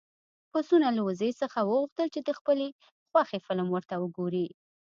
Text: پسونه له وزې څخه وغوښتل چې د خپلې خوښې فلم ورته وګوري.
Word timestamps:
پسونه 0.51 0.87
له 0.97 1.01
وزې 1.07 1.31
څخه 1.41 1.59
وغوښتل 1.63 2.07
چې 2.15 2.21
د 2.23 2.29
خپلې 2.39 2.67
خوښې 3.09 3.39
فلم 3.45 3.67
ورته 3.71 3.95
وګوري. 4.03 4.47